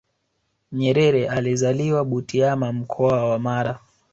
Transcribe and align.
nyerere 0.71 1.29
alizaliwa 1.29 2.05
butiama 2.05 2.73
mkoa 2.73 3.25
wa 3.29 3.39
mara 3.39 3.79